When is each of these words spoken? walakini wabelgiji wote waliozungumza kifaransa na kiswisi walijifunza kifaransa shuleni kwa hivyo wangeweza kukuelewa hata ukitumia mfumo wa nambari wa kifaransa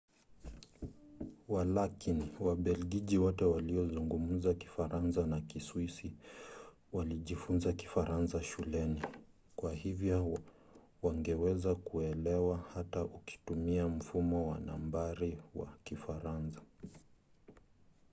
walakini 1.47 2.31
wabelgiji 2.39 3.17
wote 3.17 3.45
waliozungumza 3.45 4.53
kifaransa 4.53 5.25
na 5.27 5.41
kiswisi 5.41 6.13
walijifunza 6.93 7.73
kifaransa 7.73 8.43
shuleni 8.43 9.01
kwa 9.55 9.73
hivyo 9.73 10.39
wangeweza 11.01 11.75
kukuelewa 11.75 12.57
hata 12.73 13.03
ukitumia 13.03 13.87
mfumo 13.87 14.49
wa 14.51 14.59
nambari 14.59 15.37
wa 15.55 15.67
kifaransa 15.83 16.61